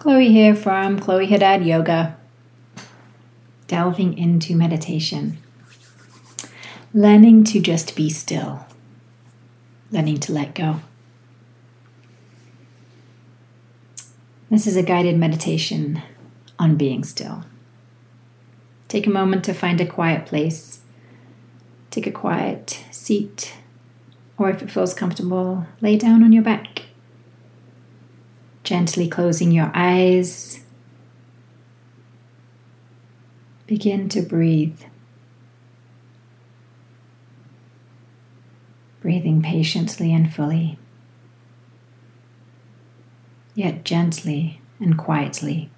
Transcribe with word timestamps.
Chloe 0.00 0.30
here 0.30 0.54
from 0.54 0.98
Chloe 0.98 1.26
Haddad 1.26 1.62
Yoga. 1.62 2.16
Delving 3.66 4.16
into 4.16 4.56
meditation. 4.56 5.36
Learning 6.94 7.44
to 7.44 7.60
just 7.60 7.94
be 7.94 8.08
still. 8.08 8.64
Learning 9.90 10.16
to 10.20 10.32
let 10.32 10.54
go. 10.54 10.80
This 14.48 14.66
is 14.66 14.74
a 14.74 14.82
guided 14.82 15.18
meditation 15.18 16.00
on 16.58 16.76
being 16.76 17.04
still. 17.04 17.44
Take 18.88 19.06
a 19.06 19.10
moment 19.10 19.44
to 19.44 19.52
find 19.52 19.82
a 19.82 19.86
quiet 19.86 20.24
place. 20.24 20.80
Take 21.90 22.06
a 22.06 22.10
quiet 22.10 22.82
seat, 22.90 23.52
or 24.38 24.48
if 24.48 24.62
it 24.62 24.70
feels 24.70 24.94
comfortable, 24.94 25.66
lay 25.82 25.98
down 25.98 26.24
on 26.24 26.32
your 26.32 26.42
back 26.42 26.79
gently 28.70 29.08
closing 29.08 29.50
your 29.50 29.68
eyes. 29.74 30.60
Begin 33.66 34.08
to 34.10 34.22
breathe. 34.22 34.80
Breathing 39.00 39.42
patiently 39.42 40.14
and 40.14 40.32
fully, 40.32 40.78
yet 43.56 43.84
gently 43.84 44.60
and 44.78 44.96
quietly, 44.96 45.68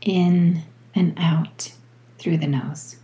in 0.00 0.62
and 0.94 1.12
out 1.16 1.72
through 2.18 2.36
the 2.36 2.46
nose. 2.46 2.98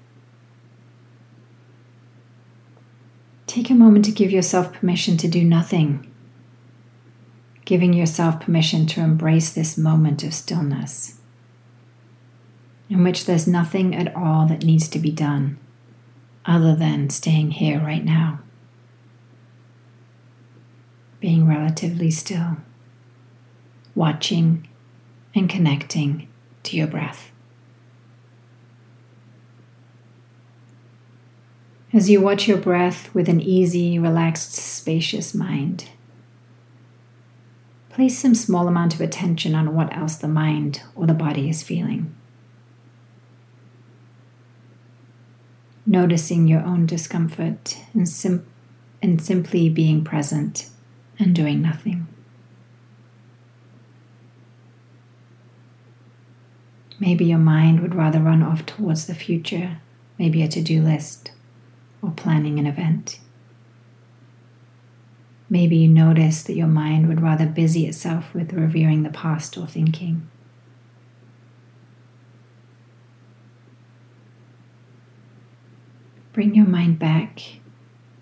Take 3.49 3.69
a 3.69 3.75
moment 3.75 4.05
to 4.05 4.13
give 4.13 4.31
yourself 4.31 4.73
permission 4.73 5.17
to 5.17 5.27
do 5.27 5.43
nothing 5.43 6.08
giving 7.69 7.93
yourself 7.93 8.41
permission 8.41 8.87
to 8.87 9.03
embrace 9.03 9.51
this 9.51 9.77
moment 9.77 10.25
of 10.25 10.33
stillness, 10.33 11.21
in 12.89 13.05
which 13.05 13.27
there's 13.27 13.47
nothing 13.47 13.95
at 13.95 14.17
all 14.17 14.47
that 14.47 14.65
needs 14.65 14.89
to 14.89 14.99
be 14.99 15.11
done 15.11 15.59
other 16.47 16.75
than 16.75 17.11
staying 17.11 17.51
here 17.51 17.79
right 17.79 18.07
now, 18.07 18.41
being 21.21 21.47
relatively 21.47 22.11
still, 22.11 22.57
watching 23.95 24.67
and 25.35 25.51
connecting 25.51 26.27
to 26.63 26.75
your 26.75 26.87
breath. 26.87 27.31
As 31.93 32.09
you 32.09 32.23
watch 32.23 32.49
your 32.49 32.57
breath 32.57 33.15
with 33.15 33.29
an 33.29 33.43
easy, 33.43 33.99
relaxed, 33.99 34.55
spacious 34.55 35.35
mind, 35.35 35.91
place 37.91 38.19
some 38.19 38.35
small 38.35 38.69
amount 38.69 38.95
of 38.95 39.01
attention 39.01 39.55
on 39.55 39.75
what 39.75 39.95
else 39.97 40.17
the 40.17 40.29
mind 40.29 40.83
or 40.95 41.07
the 41.07 41.15
body 41.15 41.49
is 41.49 41.63
feeling. 41.63 42.15
Noticing 45.87 46.47
your 46.47 46.63
own 46.63 46.87
discomfort 46.87 47.79
and, 47.95 48.09
sim- 48.09 48.47
and 49.03 49.23
simply 49.23 49.69
being 49.69 50.05
present 50.05 50.69
and 51.19 51.35
doing 51.35 51.63
nothing. 51.63 52.07
Maybe 57.01 57.25
your 57.25 57.39
mind 57.39 57.81
would 57.81 57.95
rather 57.95 58.19
run 58.21 58.43
off 58.43 58.67
towards 58.67 59.07
the 59.07 59.15
future, 59.15 59.79
maybe 60.19 60.43
a 60.43 60.49
to 60.49 60.61
do 60.61 60.83
list 60.83 61.31
or 62.03 62.11
planning 62.11 62.59
an 62.59 62.67
event. 62.67 63.21
Maybe 65.51 65.77
you 65.77 65.89
notice 65.89 66.43
that 66.43 66.57
your 66.57 66.67
mind 66.67 67.09
would 67.09 67.23
rather 67.23 67.47
busy 67.47 67.87
itself 67.87 68.35
with 68.35 68.53
reviewing 68.53 69.03
the 69.03 69.11
past 69.11 69.57
or 69.57 69.67
thinking. 69.67 70.29
Bring 76.35 76.55
your 76.55 76.67
mind 76.67 76.99
back 76.99 77.61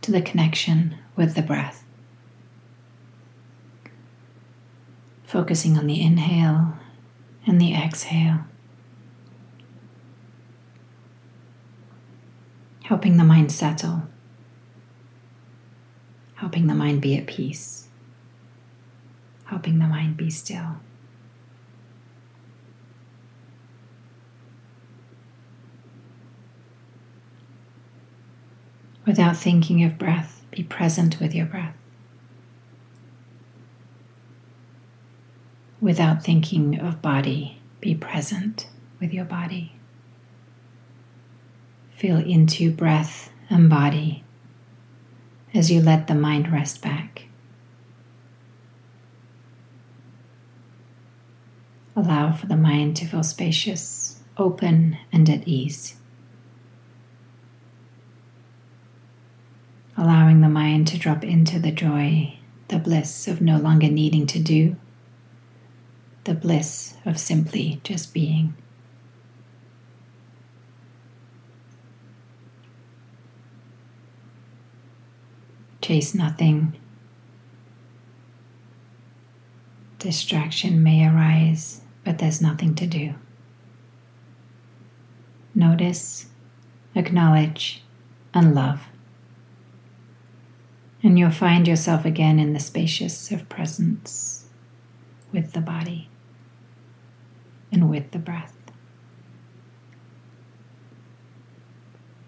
to 0.02 0.12
the 0.12 0.22
connection 0.22 0.96
with 1.16 1.34
the 1.34 1.42
breath. 1.42 1.84
Focusing 5.24 5.76
on 5.76 5.88
the 5.88 6.00
inhale 6.00 6.74
and 7.44 7.60
the 7.60 7.74
exhale. 7.74 8.44
Helping 12.84 13.16
the 13.16 13.24
mind 13.24 13.50
settle 13.50 14.04
helping 16.36 16.66
the 16.66 16.74
mind 16.74 17.00
be 17.00 17.16
at 17.16 17.26
peace, 17.26 17.88
helping 19.46 19.78
the 19.78 19.86
mind 19.86 20.16
be 20.16 20.30
still. 20.30 20.76
Without 29.06 29.36
thinking 29.36 29.82
of 29.84 29.98
breath, 29.98 30.44
be 30.50 30.62
present 30.62 31.18
with 31.20 31.34
your 31.34 31.46
breath. 31.46 31.74
Without 35.80 36.24
thinking 36.24 36.78
of 36.80 37.00
body, 37.00 37.60
be 37.80 37.94
present 37.94 38.66
with 39.00 39.12
your 39.12 39.24
body. 39.24 39.72
Feel 41.92 42.18
into 42.18 42.70
breath 42.70 43.30
and 43.48 43.70
body 43.70 44.24
as 45.56 45.70
you 45.70 45.80
let 45.80 46.06
the 46.06 46.14
mind 46.14 46.52
rest 46.52 46.82
back. 46.82 47.24
Allow 51.96 52.32
for 52.32 52.46
the 52.46 52.56
mind 52.56 52.94
to 52.96 53.06
feel 53.06 53.22
spacious, 53.22 54.20
open, 54.36 54.98
and 55.10 55.30
at 55.30 55.48
ease. 55.48 55.96
Allowing 59.96 60.42
the 60.42 60.48
mind 60.50 60.86
to 60.88 60.98
drop 60.98 61.24
into 61.24 61.58
the 61.58 61.72
joy, 61.72 62.38
the 62.68 62.78
bliss 62.78 63.26
of 63.26 63.40
no 63.40 63.56
longer 63.56 63.88
needing 63.88 64.26
to 64.26 64.38
do, 64.38 64.76
the 66.24 66.34
bliss 66.34 66.98
of 67.06 67.18
simply 67.18 67.80
just 67.82 68.12
being. 68.12 68.54
Chase 75.86 76.16
nothing. 76.16 76.72
Distraction 80.00 80.82
may 80.82 81.06
arise, 81.06 81.82
but 82.02 82.18
there's 82.18 82.42
nothing 82.42 82.74
to 82.74 82.88
do. 82.88 83.14
Notice, 85.54 86.26
acknowledge, 86.96 87.84
and 88.34 88.52
love. 88.52 88.88
And 91.04 91.20
you'll 91.20 91.30
find 91.30 91.68
yourself 91.68 92.04
again 92.04 92.40
in 92.40 92.52
the 92.52 92.58
spacious 92.58 93.30
of 93.30 93.48
presence 93.48 94.46
with 95.30 95.52
the 95.52 95.60
body 95.60 96.08
and 97.70 97.88
with 97.88 98.10
the 98.10 98.18
breath. 98.18 98.56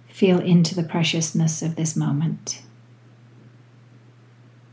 Feel 0.06 0.38
into 0.38 0.76
the 0.76 0.84
preciousness 0.84 1.60
of 1.60 1.74
this 1.74 1.96
moment 1.96 2.62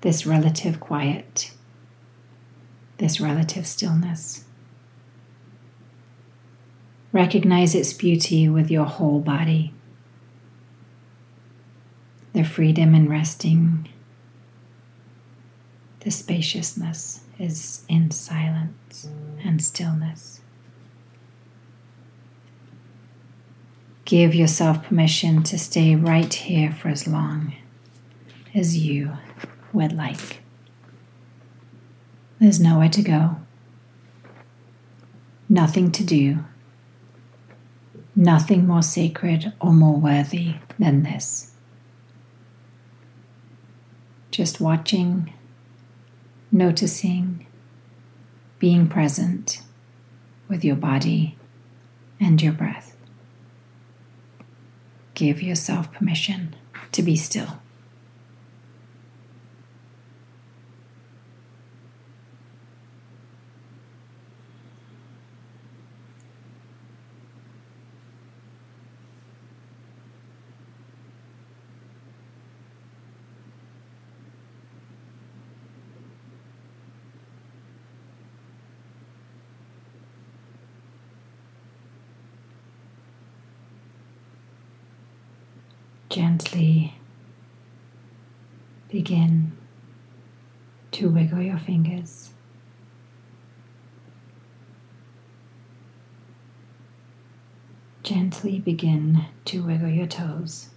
this 0.05 0.23
relative 0.23 0.79
quiet, 0.79 1.51
this 2.99 3.19
relative 3.19 3.65
stillness. 3.65 4.45
Recognize 7.11 7.73
its 7.73 7.91
beauty 7.91 8.47
with 8.47 8.69
your 8.69 8.85
whole 8.85 9.19
body, 9.19 9.73
the 12.33 12.43
freedom 12.43 12.93
in 12.93 13.09
resting, 13.09 13.89
the 16.01 16.11
spaciousness 16.11 17.21
is 17.39 17.83
in 17.89 18.11
silence 18.11 19.09
and 19.43 19.59
stillness. 19.59 20.41
Give 24.05 24.35
yourself 24.35 24.83
permission 24.83 25.41
to 25.41 25.57
stay 25.57 25.95
right 25.95 26.31
here 26.31 26.71
for 26.71 26.89
as 26.89 27.07
long 27.07 27.55
as 28.53 28.77
you 28.77 29.13
would 29.75 29.93
like. 29.93 30.41
There's 32.39 32.59
nowhere 32.59 32.89
to 32.89 33.01
go, 33.01 33.37
nothing 35.47 35.91
to 35.91 36.03
do, 36.03 36.39
nothing 38.15 38.65
more 38.65 38.81
sacred 38.81 39.53
or 39.59 39.71
more 39.71 39.99
worthy 39.99 40.55
than 40.79 41.03
this. 41.03 41.51
Just 44.31 44.59
watching, 44.59 45.33
noticing, 46.51 47.45
being 48.59 48.87
present 48.87 49.61
with 50.47 50.63
your 50.63 50.75
body 50.75 51.37
and 52.19 52.41
your 52.41 52.53
breath. 52.53 52.95
Give 55.13 55.41
yourself 55.41 55.91
permission 55.93 56.55
to 56.91 57.01
be 57.01 57.15
still. 57.15 57.59
Gently 86.15 86.95
begin 88.89 89.51
to 90.89 91.09
wiggle 91.09 91.41
your 91.41 91.57
fingers. 91.57 92.29
Gently 98.01 98.59
begin 98.59 99.25
to 99.43 99.61
wiggle 99.61 99.89
your 99.89 100.07
toes. 100.07 100.69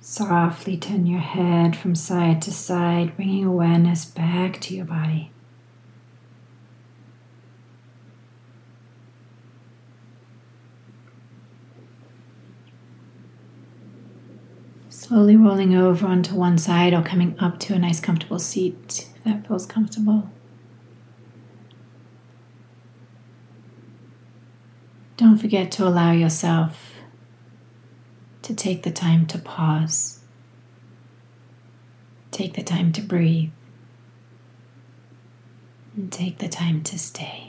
Softly 0.00 0.78
turn 0.78 1.04
your 1.04 1.20
head 1.20 1.76
from 1.76 1.94
side 1.94 2.40
to 2.40 2.52
side, 2.54 3.16
bringing 3.16 3.44
awareness 3.44 4.06
back 4.06 4.62
to 4.62 4.74
your 4.74 4.86
body. 4.86 5.30
Slowly 15.06 15.36
rolling 15.36 15.72
over 15.72 16.04
onto 16.04 16.34
one 16.34 16.58
side 16.58 16.92
or 16.92 17.00
coming 17.00 17.36
up 17.38 17.60
to 17.60 17.74
a 17.74 17.78
nice 17.78 18.00
comfortable 18.00 18.40
seat 18.40 19.06
if 19.14 19.22
that 19.22 19.46
feels 19.46 19.64
comfortable. 19.64 20.28
Don't 25.16 25.38
forget 25.38 25.70
to 25.70 25.86
allow 25.86 26.10
yourself 26.10 26.94
to 28.42 28.52
take 28.52 28.82
the 28.82 28.90
time 28.90 29.26
to 29.26 29.38
pause. 29.38 30.18
Take 32.32 32.54
the 32.54 32.64
time 32.64 32.90
to 32.90 33.00
breathe. 33.00 33.50
And 35.94 36.10
take 36.10 36.38
the 36.38 36.48
time 36.48 36.82
to 36.82 36.98
stay. 36.98 37.45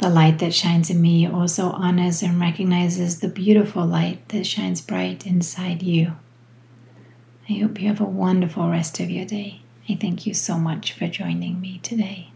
The 0.00 0.08
light 0.08 0.38
that 0.38 0.54
shines 0.54 0.88
in 0.88 1.02
me 1.02 1.26
also 1.26 1.72
honors 1.72 2.22
and 2.22 2.40
recognizes 2.40 3.20
the 3.20 3.28
beautiful 3.28 3.84
light 3.84 4.26
that 4.30 4.46
shines 4.46 4.80
bright 4.80 5.26
inside 5.26 5.82
you. 5.82 6.14
I 7.50 7.58
hope 7.58 7.78
you 7.82 7.88
have 7.88 8.00
a 8.00 8.04
wonderful 8.04 8.70
rest 8.70 8.98
of 8.98 9.10
your 9.10 9.26
day. 9.26 9.60
I 9.90 9.96
thank 9.96 10.24
you 10.24 10.32
so 10.32 10.56
much 10.56 10.94
for 10.94 11.06
joining 11.06 11.60
me 11.60 11.80
today. 11.82 12.29